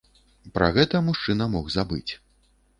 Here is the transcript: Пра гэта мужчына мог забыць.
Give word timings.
Пра 0.55 0.69
гэта 0.77 1.03
мужчына 1.11 1.51
мог 1.59 1.71
забыць. 1.77 2.11